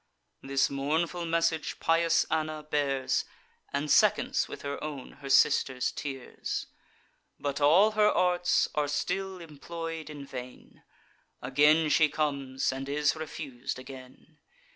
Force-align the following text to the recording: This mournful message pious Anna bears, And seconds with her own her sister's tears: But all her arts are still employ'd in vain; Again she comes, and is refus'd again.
This 0.41 0.67
mournful 0.67 1.27
message 1.27 1.79
pious 1.79 2.25
Anna 2.31 2.63
bears, 2.63 3.23
And 3.71 3.91
seconds 3.91 4.47
with 4.47 4.63
her 4.63 4.83
own 4.83 5.11
her 5.21 5.29
sister's 5.29 5.91
tears: 5.91 6.65
But 7.39 7.61
all 7.61 7.91
her 7.91 8.09
arts 8.09 8.67
are 8.73 8.87
still 8.87 9.39
employ'd 9.39 10.09
in 10.09 10.25
vain; 10.25 10.81
Again 11.39 11.87
she 11.91 12.09
comes, 12.09 12.71
and 12.71 12.89
is 12.89 13.13
refus'd 13.15 13.77
again. 13.77 14.39